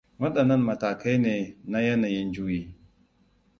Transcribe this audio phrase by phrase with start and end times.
[0.21, 1.33] Waɗannan matakai ne
[1.71, 2.59] na yanayin juyi.